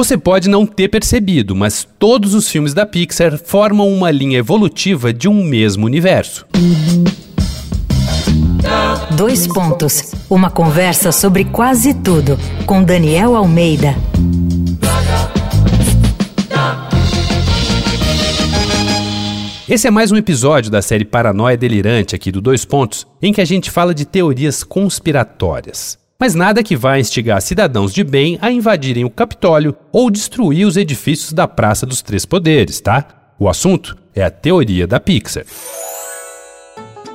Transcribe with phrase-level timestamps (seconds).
[0.00, 5.12] Você pode não ter percebido, mas todos os filmes da Pixar formam uma linha evolutiva
[5.12, 6.46] de um mesmo universo.
[9.14, 10.14] Dois pontos.
[10.30, 13.94] Uma conversa sobre quase tudo com Daniel Almeida.
[19.68, 23.42] Esse é mais um episódio da série Paranoia Delirante aqui do Dois Pontos, em que
[23.42, 25.99] a gente fala de teorias conspiratórias.
[26.20, 30.76] Mas nada que vá instigar cidadãos de bem a invadirem o Capitólio ou destruir os
[30.76, 33.06] edifícios da Praça dos Três Poderes, tá?
[33.38, 35.46] O assunto é a teoria da Pixar.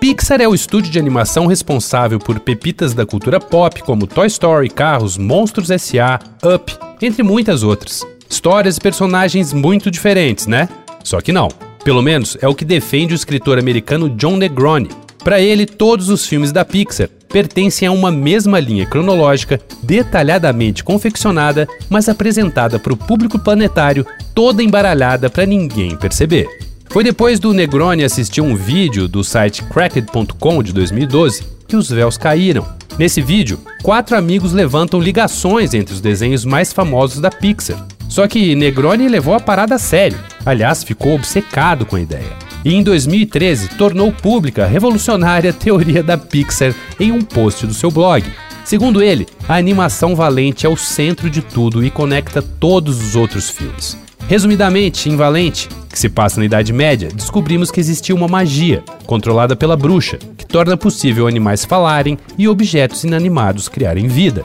[0.00, 4.70] Pixar é o estúdio de animação responsável por pepitas da cultura pop como Toy Story,
[4.70, 8.06] Carros, Monstros S.A., Up, entre muitas outras.
[8.28, 10.66] Histórias e personagens muito diferentes, né?
[11.02, 11.48] Só que não.
[11.84, 14.88] Pelo menos é o que defende o escritor americano John Negroni.
[15.22, 21.66] Para ele, todos os filmes da Pixar pertencem a uma mesma linha cronológica, detalhadamente confeccionada,
[21.90, 26.46] mas apresentada para o público planetário, toda embaralhada para ninguém perceber.
[26.88, 32.16] Foi depois do Negroni assistir um vídeo do site cracked.com de 2012 que os véus
[32.16, 32.64] caíram.
[32.96, 37.84] Nesse vídeo, quatro amigos levantam ligações entre os desenhos mais famosos da Pixar.
[38.08, 40.20] Só que Negroni levou a parada a sério.
[40.46, 42.43] Aliás, ficou obcecado com a ideia.
[42.64, 47.90] E em 2013 tornou pública a revolucionária teoria da Pixar em um post do seu
[47.90, 48.24] blog.
[48.64, 53.50] Segundo ele, a animação valente é o centro de tudo e conecta todos os outros
[53.50, 53.98] filmes.
[54.26, 59.54] Resumidamente, em Valente, que se passa na Idade Média, descobrimos que existia uma magia, controlada
[59.54, 64.42] pela bruxa, que torna possível animais falarem e objetos inanimados criarem vida.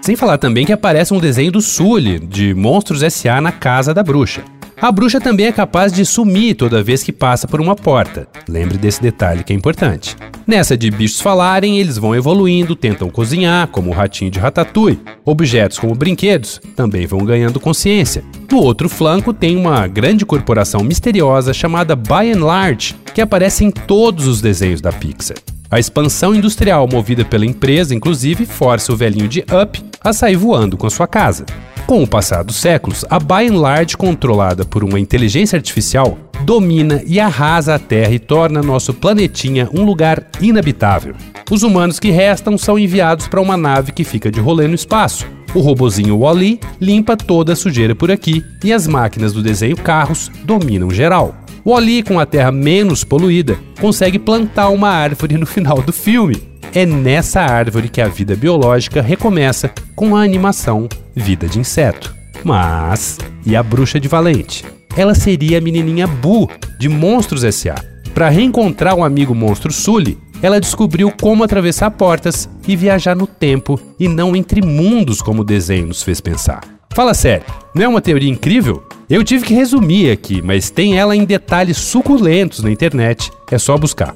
[0.00, 3.42] Sem falar também que aparece um desenho do Sully, de Monstros S.A.
[3.42, 4.42] na casa da bruxa.
[4.82, 8.26] A bruxa também é capaz de sumir toda vez que passa por uma porta.
[8.48, 10.16] Lembre desse detalhe que é importante.
[10.44, 14.98] Nessa de bichos falarem, eles vão evoluindo, tentam cozinhar, como o ratinho de Ratatouille.
[15.24, 18.24] Objetos como brinquedos também vão ganhando consciência.
[18.50, 23.70] No outro flanco tem uma grande corporação misteriosa chamada By and Large, que aparece em
[23.70, 25.36] todos os desenhos da Pixar.
[25.70, 30.76] A expansão industrial movida pela empresa, inclusive, força o velhinho de Up a sair voando
[30.76, 31.46] com sua casa.
[31.92, 37.02] Com o passar dos séculos, a By and Large, controlada por uma inteligência artificial, domina
[37.06, 41.14] e arrasa a Terra e torna nosso planetinha um lugar inabitável.
[41.50, 45.26] Os humanos que restam são enviados para uma nave que fica de rolê no espaço.
[45.54, 50.30] O robozinho Wally limpa toda a sujeira por aqui e as máquinas do desenho Carros
[50.44, 51.34] dominam geral.
[51.62, 56.51] Wally, com a Terra menos poluída, consegue plantar uma árvore no final do filme.
[56.74, 62.14] É nessa árvore que a vida biológica recomeça com a animação Vida de Inseto.
[62.42, 64.64] Mas, e a bruxa de Valente?
[64.96, 67.74] Ela seria a menininha Boo, de Monstros S.A.
[68.14, 73.78] Para reencontrar o amigo monstro Sully, ela descobriu como atravessar portas e viajar no tempo
[74.00, 76.62] e não entre mundos como o desenho nos fez pensar.
[76.94, 77.44] Fala sério,
[77.74, 78.82] não é uma teoria incrível?
[79.10, 83.76] Eu tive que resumir aqui, mas tem ela em detalhes suculentos na internet, é só
[83.76, 84.14] buscar.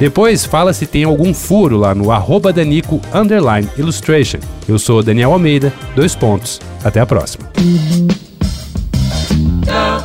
[0.00, 3.02] Depois fala se tem algum furo lá no arroba Danico
[3.76, 4.38] Illustration.
[4.66, 6.58] Eu sou Daniel Almeida, dois pontos.
[6.82, 7.50] Até a próxima.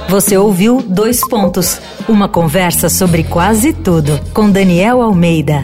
[0.09, 5.63] Você ouviu Dois Pontos, uma conversa sobre quase tudo com Daniel Almeida.